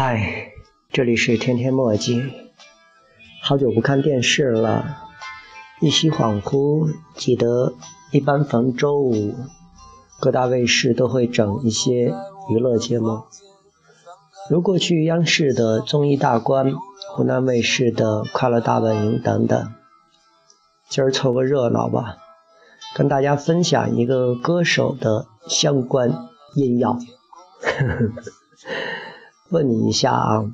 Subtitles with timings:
[0.00, 0.52] 嗨，
[0.92, 2.22] 这里是天天墨迹。
[3.42, 4.96] 好久不看电视了，
[5.80, 7.74] 一夕恍惚，记得
[8.12, 9.34] 一般逢周五，
[10.20, 12.14] 各大卫视都会整一些
[12.48, 13.24] 娱乐节目，
[14.48, 16.74] 如过去央视的综艺大观、
[17.10, 19.74] 湖南卫视的快乐大本营等等。
[20.88, 22.18] 今儿凑个热闹吧，
[22.94, 26.96] 跟大家分享一个歌手的相关音药。
[29.50, 30.44] 问你一下啊，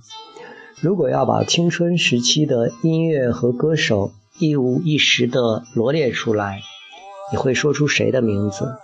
[0.80, 6.61] 如果要把青春时期的音乐和歌手一五一十的罗列出来，
[7.33, 8.77] 你会说出谁的名字？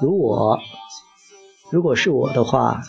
[0.00, 0.60] 如我，
[1.72, 2.82] 如果是我的话，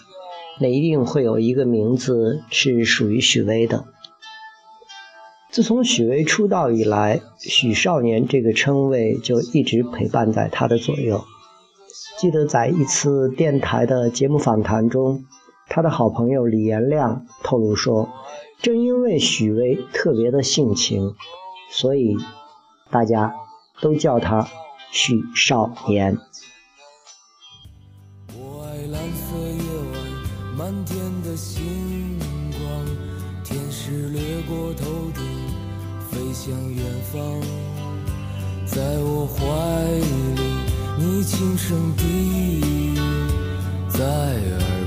[0.60, 3.86] 那一定会有一个名字是属于许巍的。
[5.50, 11.26] 自从许巍出道以来，许少年这个称谓就一直陪伴在他的左右。
[12.18, 15.26] 记得在一次电台的节目访谈中，
[15.68, 18.10] 他的好朋友李延亮透露说，
[18.62, 21.14] 正因为许巍特别的性情，
[21.70, 22.16] 所以
[22.90, 23.36] 大家
[23.82, 24.48] 都叫他
[24.92, 26.18] 许少年。
[28.34, 29.60] 我爱蓝色夜
[29.92, 32.18] 晚，满天的星
[32.52, 32.86] 光，
[33.44, 35.22] 天使掠过头顶，
[36.10, 37.42] 飞向远方，
[38.66, 39.42] 在我怀
[40.42, 40.55] 里。
[40.98, 42.96] 你轻声低语
[43.90, 44.85] 在耳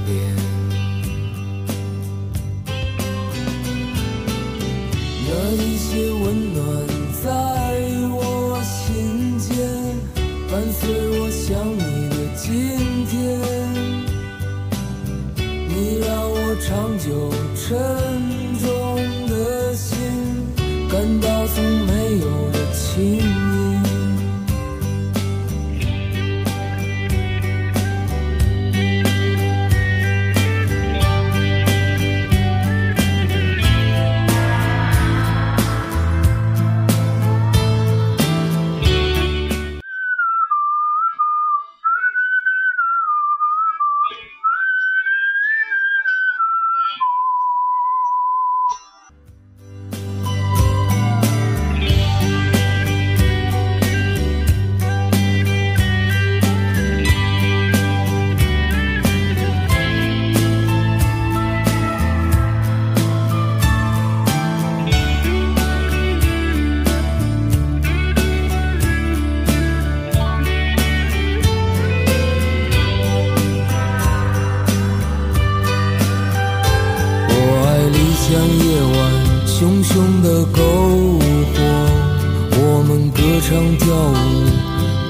[83.29, 84.15] 歌唱跳舞，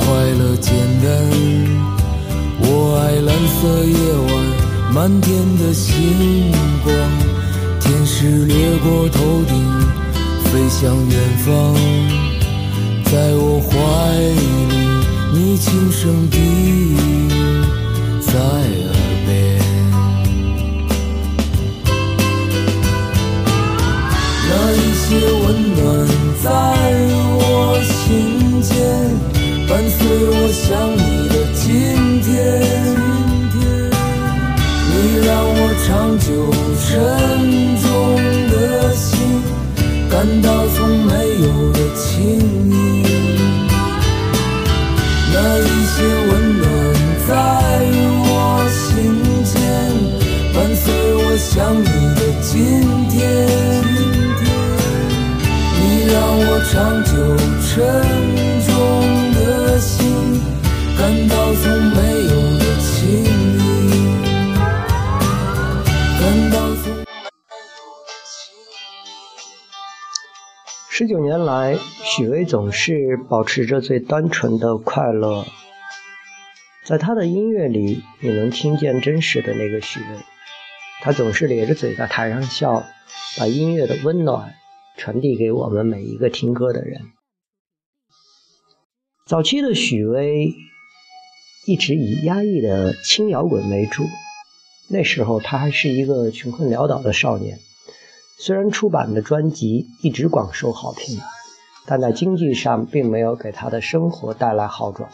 [0.00, 0.06] 快
[0.40, 1.08] 乐简单。
[2.58, 3.94] 我爱蓝色夜
[4.26, 4.28] 晚，
[4.92, 6.50] 满天的星
[6.82, 6.92] 光，
[7.78, 9.54] 天使掠过头顶，
[10.46, 11.76] 飞向远方。
[13.04, 13.70] 在我怀
[14.34, 14.42] 里，
[15.32, 16.96] 你轻声低语
[18.20, 18.94] 在耳
[19.26, 19.62] 边。
[24.50, 25.06] 那一些
[25.44, 25.46] 温
[25.76, 25.86] 暖
[26.42, 26.48] 在
[27.82, 28.74] 心间，
[29.68, 29.98] 伴随
[30.30, 30.66] 我想
[30.96, 31.64] 你的今
[32.22, 32.26] 天。
[34.90, 34.94] 你
[35.24, 35.86] 让我长
[36.18, 36.26] 久
[36.82, 36.86] 沉
[37.82, 37.86] 重
[38.50, 38.54] 的
[38.94, 39.06] 心，
[40.10, 42.04] 感到从没有的轻
[42.70, 42.74] 盈。
[45.32, 45.96] 那一些
[46.28, 46.64] 温暖
[47.28, 47.30] 在
[48.24, 48.32] 我
[48.72, 48.96] 心
[49.44, 49.54] 间，
[50.52, 50.84] 伴随
[51.14, 51.84] 我想你
[52.16, 52.48] 的今
[53.08, 53.77] 天。
[56.10, 57.12] 让我长久
[57.68, 57.76] 沉
[58.64, 58.72] 重
[59.34, 60.40] 的心，
[60.96, 64.16] 感到从没有的轻盈，
[66.18, 68.56] 感到从没有的轻
[70.88, 75.44] 十九年来，许巍总是保持着最单纯的快乐，
[76.86, 80.06] 在他的音乐里，你能听见真实的那个许巍。
[81.02, 82.82] 他总是咧着嘴在台上笑，
[83.38, 84.54] 把音乐的温暖。
[84.98, 87.12] 传递给我们每一个听歌的人。
[89.26, 90.52] 早期的许巍
[91.66, 94.02] 一直以压抑的轻摇滚为主，
[94.88, 97.60] 那时候他还是一个穷困潦倒的少年。
[98.38, 101.20] 虽然出版的专辑一直广受好评，
[101.86, 105.08] 但在经济上并没有给他的生活带来好转。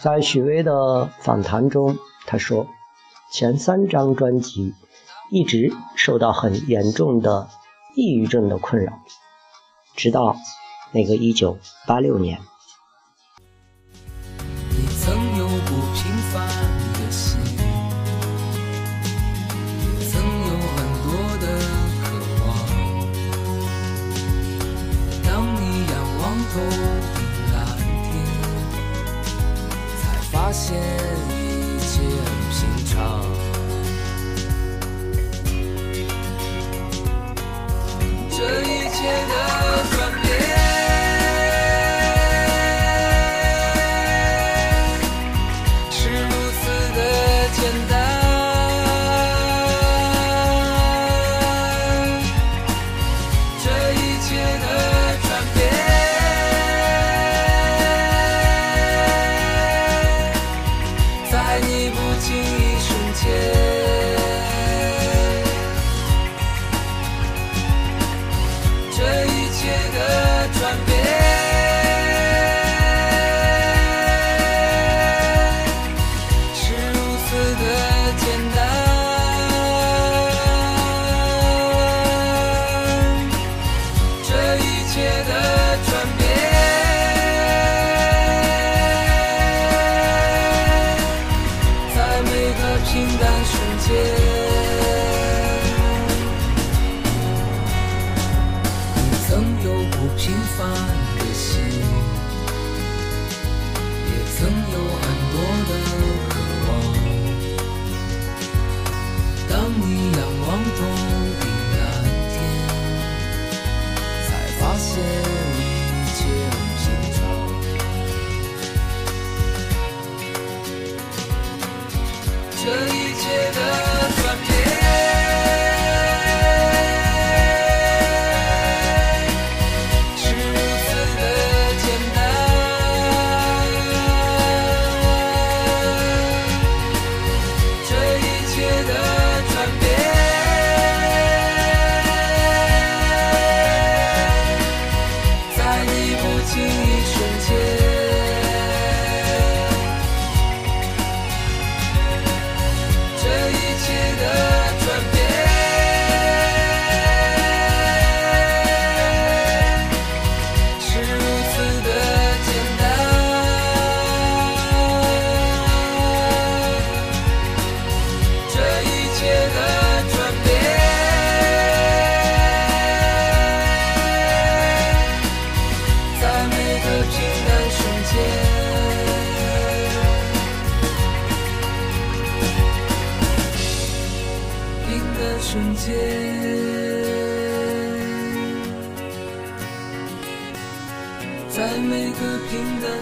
[0.00, 2.66] 在许巍的访谈中，他说
[3.32, 4.74] ：“前三张专辑
[5.30, 7.48] 一直受到很严重的。”
[7.94, 8.92] 抑郁症的困扰，
[9.94, 10.36] 直到
[10.92, 12.40] 那个一九八六年。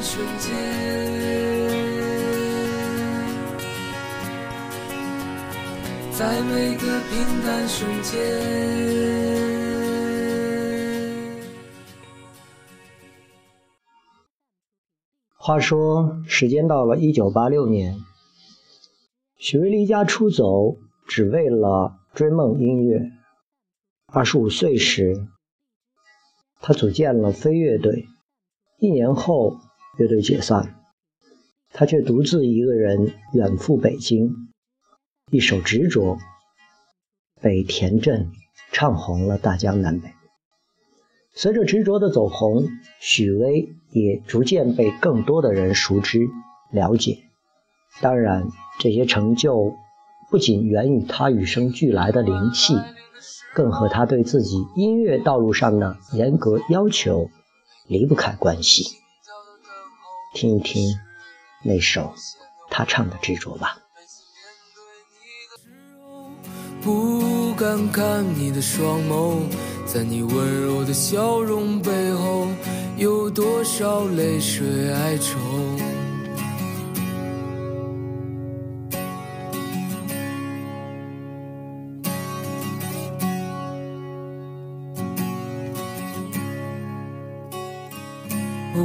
[0.03, 0.51] 瞬间，
[6.11, 8.19] 在每个平淡瞬间。
[15.37, 17.97] 话说，时间到了一九八六年，
[19.37, 23.11] 许巍离家出走，只为了追梦音乐。
[24.07, 25.29] 二十五岁时，
[26.61, 28.07] 他组建了飞乐队。
[28.79, 29.59] 一年后，
[29.99, 30.77] 乐队解散，
[31.73, 34.31] 他却独自一个人远赴北京。
[35.31, 36.17] 一首《执着》
[37.41, 38.31] 被田震
[38.73, 40.09] 唱红了大江南北。
[41.35, 42.69] 随着《执着》的走红，
[43.01, 46.21] 许巍也逐渐被更多的人熟知、
[46.73, 47.19] 了解。
[48.01, 49.75] 当然，这些成就
[50.31, 52.75] 不仅源于他与生俱来的灵气，
[53.55, 57.29] 更和他对自己音乐道路上的严格要求
[57.87, 58.97] 离不开关系。
[60.33, 60.97] 听一听
[61.63, 62.15] 那首
[62.71, 63.77] 他唱的《执着》吧。
[66.81, 69.41] 不敢看你的双眸，
[69.85, 72.47] 在你温柔的笑容背后，
[72.97, 75.37] 有多少泪水哀愁？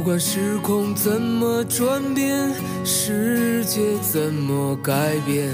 [0.06, 5.50] 不管时空怎么转变，世界怎么改变。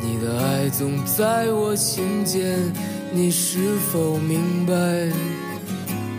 [0.00, 2.72] 你的爱总在我心间，
[3.10, 4.72] 你是否明白？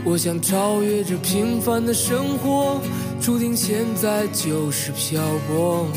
[0.04, 2.82] 我想超越这平凡的生活，
[3.22, 5.88] 注定现在就是漂泊，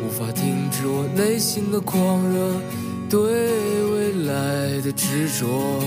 [0.00, 2.52] 无法停止我内心的狂热，
[3.10, 3.20] 对
[3.90, 5.82] 未来的执着。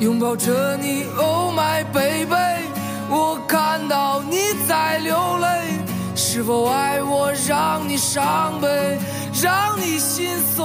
[0.00, 2.68] 拥抱着你，Oh my baby。
[3.10, 4.36] 我看到你
[4.68, 5.48] 在流泪，
[6.14, 8.98] 是否爱我让你伤悲，
[9.42, 10.64] 让你心碎？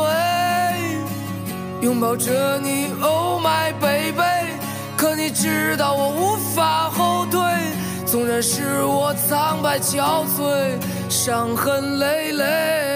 [1.81, 4.21] 拥抱着你，Oh my baby，
[4.95, 7.41] 可你知道我无法后退，
[8.05, 10.77] 纵然是我苍白憔悴，
[11.09, 12.92] 伤痕累累。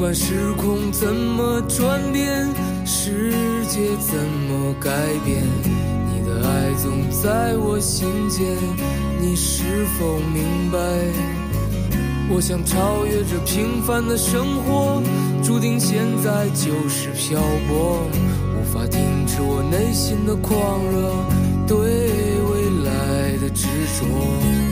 [0.00, 2.48] 不管时空怎么转变，
[2.86, 3.34] 世
[3.66, 4.16] 界怎
[4.48, 4.90] 么改
[5.26, 5.44] 变，
[6.08, 8.56] 你的爱总在我心间，
[9.20, 10.78] 你是否明白？
[12.30, 15.02] 我想超越这平凡的生活，
[15.42, 17.38] 注定现在就是漂
[17.68, 18.08] 泊，
[18.56, 21.12] 无法停止我内心的狂热，
[21.66, 23.66] 对未来的执
[23.98, 24.69] 着。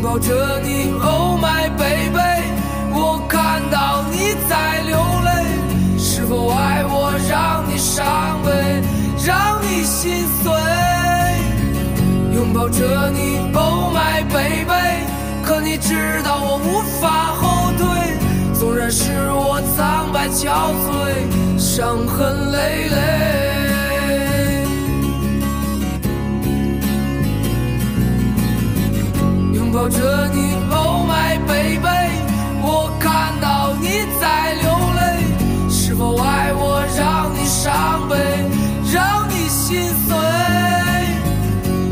[0.00, 2.16] 拥抱着你，Oh my baby，
[2.90, 8.82] 我看到你在流泪，是否爱我让你伤悲，
[9.22, 10.50] 让你心碎？
[12.34, 15.04] 拥抱着你，Oh my baby，
[15.44, 17.84] 可你知道我无法后退，
[18.58, 23.29] 纵然是我苍白憔悴，伤痕累累。
[29.90, 31.84] 着你，Oh my baby，
[32.62, 35.00] 我看到你在流泪，
[35.68, 38.16] 是否爱我让你伤悲，
[38.92, 40.16] 让你心碎？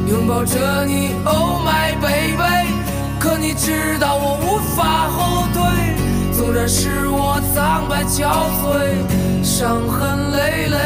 [0.08, 2.72] 拥抱着你，Oh my baby，
[3.18, 5.60] 可你知道我无法后退，
[6.32, 10.76] 纵然是我苍白憔悴，伤痕累累，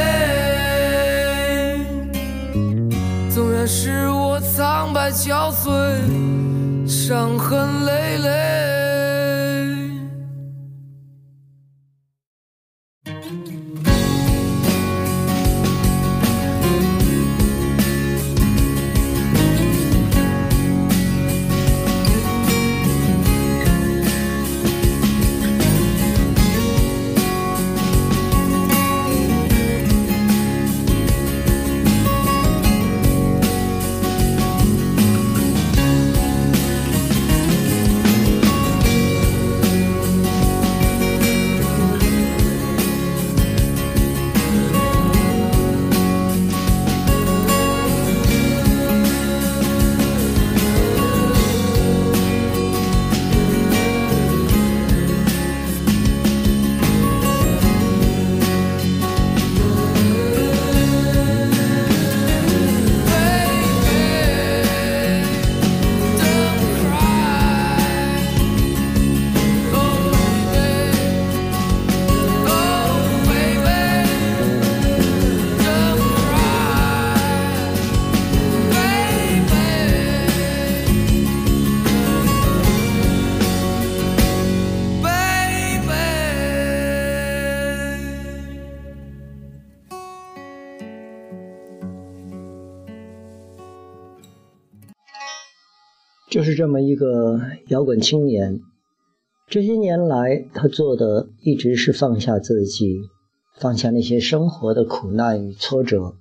[3.31, 6.42] 纵然是我苍白憔悴。
[7.07, 8.62] 伤痕累累。
[96.43, 98.63] 就是这么一个摇滚青年，
[99.47, 102.99] 这些年来他做的一直是放下自己，
[103.61, 106.17] 放下那些生活的苦难与挫折，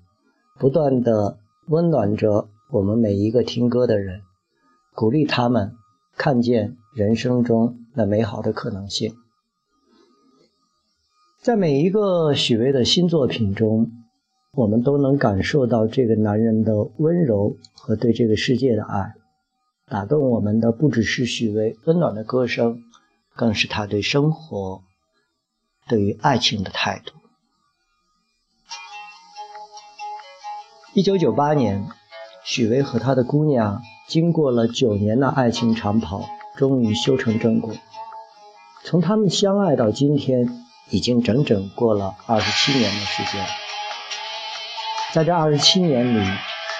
[0.59, 4.21] 不断的温暖着我们每一个听歌的人，
[4.93, 5.71] 鼓励他们
[6.15, 9.15] 看见人生中那美好的可能性。
[11.41, 13.89] 在每一个许巍的新作品中，
[14.53, 19.15] 我们都能感受到这个男人的温柔和对这个世界的爱。
[19.91, 22.81] 打动我们的不只是许巍温暖的歌声，
[23.35, 24.83] 更是他对生活、
[25.85, 27.11] 对于爱情的态度。
[30.93, 31.89] 一九九八年，
[32.45, 36.23] 许巍和他的姑娘经过了九年的爱情长跑，
[36.55, 37.75] 终于修成正果。
[38.85, 43.45] 从他们相爱到今天，已经整整过了二十七年的时间。
[45.11, 46.25] 在这二十七年里，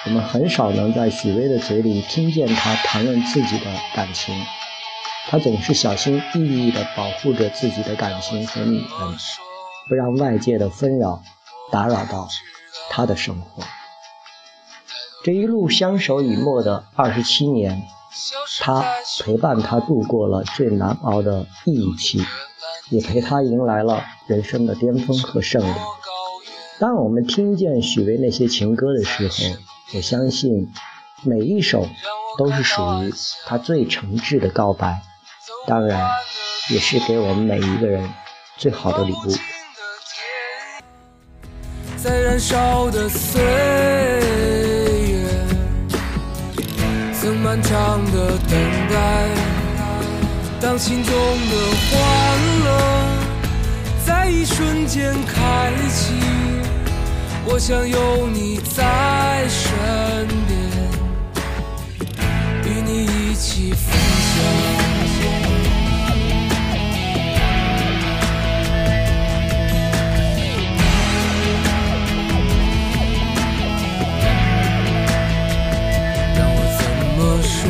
[0.04, 4.34] 我们很少能在许巍的嘴里听见他谈论自己的感情，
[5.28, 8.88] 他总是小心翼翼地保护着自己的感情和女人，
[9.88, 11.22] 不让外界的纷扰
[11.70, 12.28] 打扰到
[12.90, 13.62] 他的生活。
[15.24, 17.80] 这一路相守以沫的二十七年，
[18.60, 18.84] 他
[19.20, 22.20] 陪伴他度过了最难熬的抑郁期，
[22.90, 25.72] 也陪他迎来了人生的巅峰和胜利。
[26.80, 29.34] 当我们听见许巍那些情歌的时候，
[29.94, 30.72] 我相信
[31.22, 31.86] 每一首
[32.38, 33.12] 都是属于
[33.44, 35.02] 他最诚挚的告白，
[35.66, 36.10] 当然
[36.70, 38.08] 也是给我们每一个人
[38.56, 39.36] 最好的礼物。
[41.98, 43.42] 在燃烧的岁
[45.10, 45.28] 月，
[47.12, 49.28] 曾漫长的等待，
[50.58, 51.56] 当心中的
[51.90, 52.00] 欢
[52.64, 52.70] 乐
[54.06, 56.14] 在一瞬间开启。
[57.44, 59.70] 我想有你在身
[60.48, 60.58] 边，
[62.64, 64.32] 与你一起分享。
[76.34, 76.82] 让我怎
[77.18, 77.60] 么说？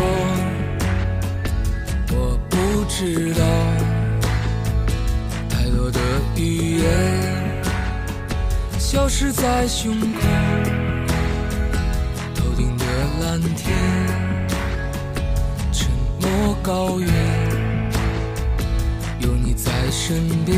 [2.13, 2.17] 我
[2.49, 2.55] 不
[2.89, 3.43] 知道，
[5.51, 5.99] 太多的
[6.37, 6.83] 语言。
[8.79, 10.21] 消失在胸口，
[13.33, 13.75] 蓝天，
[15.73, 15.89] 沉
[16.21, 16.55] 默。
[16.63, 17.09] 高原，
[19.21, 20.55] 有你在身边，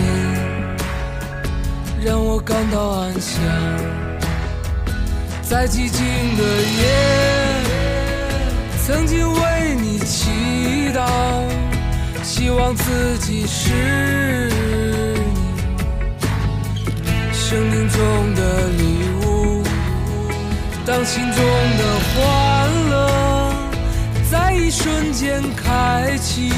[2.04, 3.40] 让我感到安详。
[5.40, 6.04] 在寂静
[6.37, 6.43] 的
[6.81, 7.62] 夜，
[8.85, 11.07] 曾经为你祈祷，
[12.25, 14.50] 希望自己是
[17.04, 18.83] 你生命中的礼
[19.13, 19.13] 物，
[20.87, 21.43] 当心中
[21.79, 23.55] 的欢乐
[24.31, 26.53] 在一瞬间开启，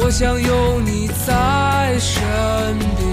[0.00, 2.20] 我想有你在身
[2.96, 3.08] 边，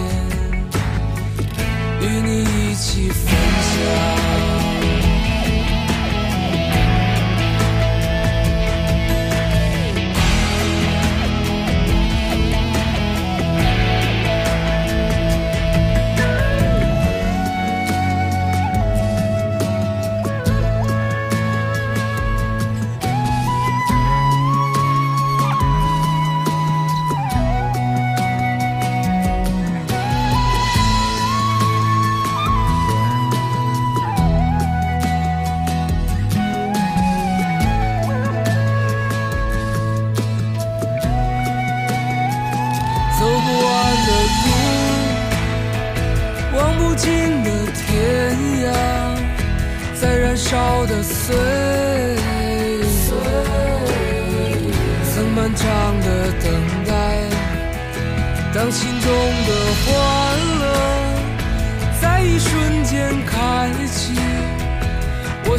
[2.02, 4.53] 与你一起分享。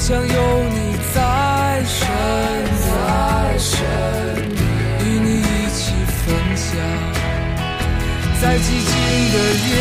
[0.07, 0.77] 想有你
[1.15, 2.05] 在身
[2.83, 2.93] 边，
[5.01, 6.23] 与你一起分
[6.55, 6.77] 享。
[8.39, 8.93] 在寂静
[9.33, 9.37] 的
[9.67, 9.73] 夜，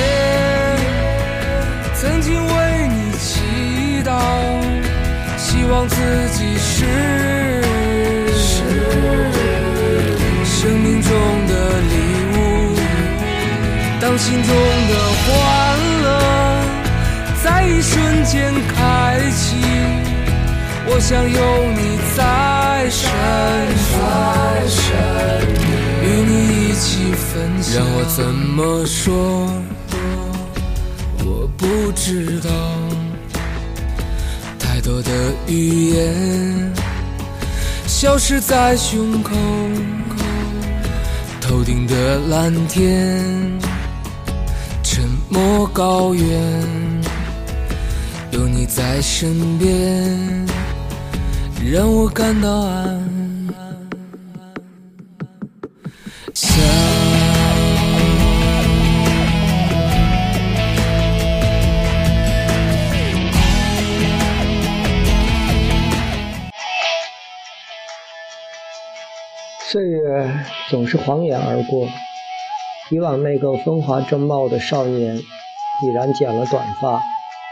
[1.95, 2.51] 曾经为
[2.87, 4.15] 你祈祷，
[5.37, 5.95] 希望自
[6.31, 6.71] 己是
[10.45, 11.11] 生命中
[11.47, 11.95] 的礼
[12.37, 12.39] 物，
[13.99, 14.55] 当心中
[14.87, 14.93] 的
[15.25, 15.27] 欢
[16.01, 16.07] 乐
[17.43, 19.57] 在一瞬间开启，
[20.85, 21.39] 我想有
[21.73, 23.13] 你在身边。
[26.05, 29.49] 与你一起分享，让我怎么说？
[31.25, 32.49] 我不知道，
[34.59, 35.09] 太多的
[35.47, 36.73] 语言
[37.87, 39.31] 消失在胸口，
[41.39, 43.23] 头顶的蓝天，
[44.83, 46.27] 沉默高原，
[48.31, 50.45] 有你在身边，
[51.71, 53.03] 让我感到安。
[69.71, 70.29] 岁月
[70.69, 71.87] 总是晃眼而过，
[72.91, 77.01] 以往那个风华正茂的少年，已然剪了短发，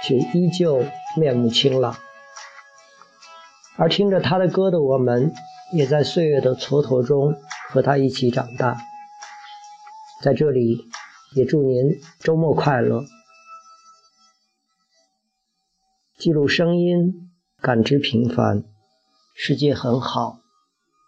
[0.04, 0.84] 却依旧
[1.16, 1.96] 面目清朗。
[3.82, 5.34] 而听着他的歌的我们，
[5.74, 7.34] 也在岁月的蹉跎中
[7.72, 8.78] 和他一起长大。
[10.22, 10.86] 在这里，
[11.36, 13.04] 也祝您周末快乐。
[16.20, 18.66] 记录声音，感知平凡，
[19.34, 20.42] 世界很好，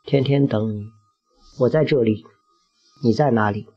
[0.04, 0.88] 天天等你。
[1.60, 2.24] 我在这里，
[3.04, 3.68] 你在哪里？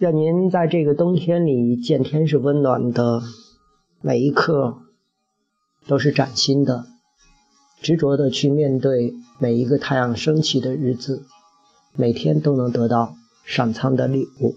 [0.00, 3.22] 愿您在这个冬天里见天是温暖的，
[4.02, 4.82] 每一刻
[5.86, 6.91] 都是崭新的，
[7.82, 11.24] 执着的去面对每一个太阳升起的日子，
[11.94, 14.54] 每天都能得到上苍的礼物，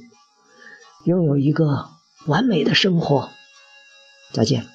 [1.05, 1.87] 拥有一个
[2.27, 3.29] 完美的生活。
[4.31, 4.74] 再见。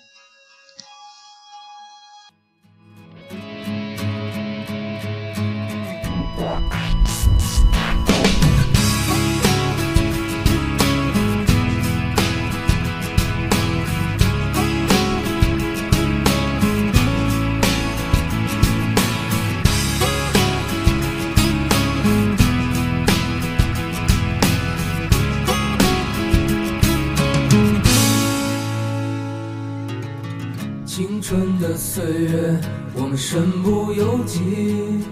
[33.32, 35.04] 身不由己，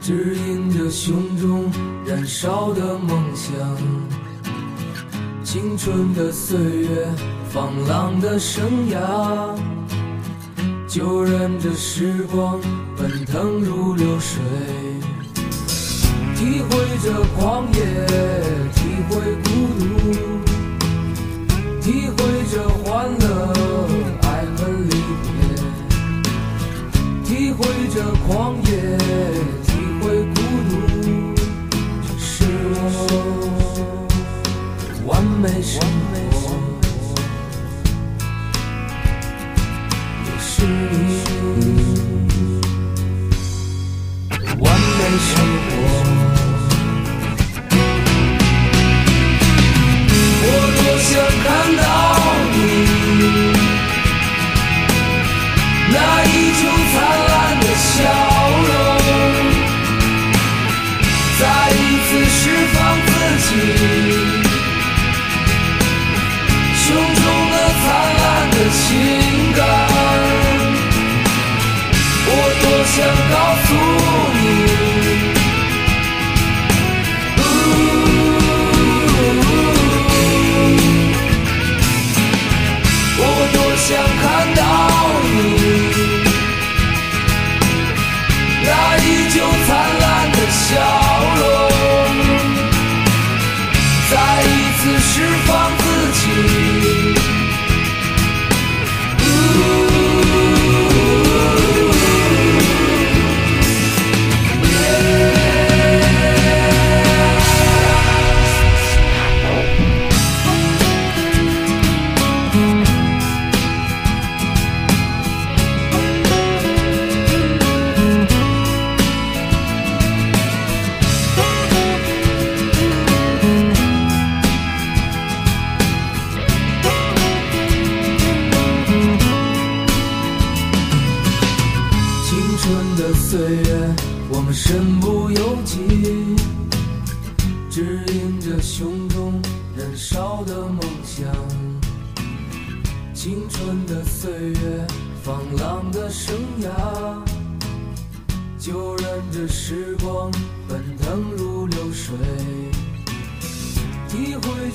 [0.00, 1.68] 指引着胸中
[2.06, 3.52] 燃烧的梦想。
[5.42, 7.08] 青春的岁月，
[7.50, 9.58] 放浪的生涯，
[10.86, 12.60] 就任这时光
[12.96, 14.40] 奔腾如流水，
[16.36, 17.82] 体会着狂野，
[18.72, 19.82] 体会孤独，
[21.80, 22.16] 体会
[22.54, 23.53] 着欢乐。
[28.26, 28.70] 狂野，
[29.62, 29.68] 体
[30.00, 30.02] 会
[30.34, 30.36] 孤
[30.68, 30.72] 独，
[32.18, 32.88] 是我
[35.06, 35.80] 完美生
[36.32, 36.32] 活。
[40.24, 41.62] 也是你
[44.58, 44.64] 完
[44.98, 45.30] 美生
[45.60, 45.63] 活。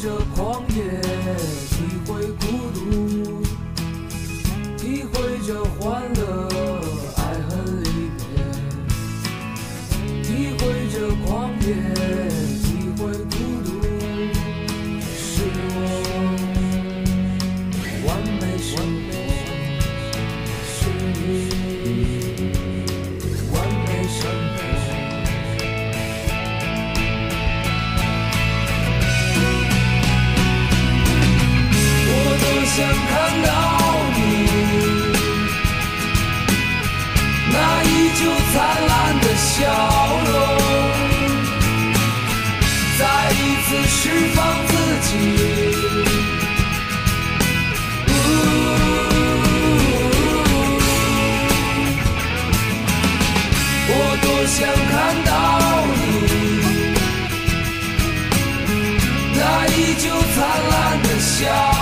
[0.01, 3.43] 这狂野体会孤独
[4.77, 6.48] 体会这欢乐。
[43.69, 44.73] 次释放自
[45.05, 45.11] 己。
[53.91, 54.57] 我多想
[54.89, 54.91] 看
[55.23, 55.29] 到
[55.93, 55.97] 你
[59.35, 60.03] 那依旧
[60.33, 60.37] 灿
[60.71, 61.78] 烂的笑。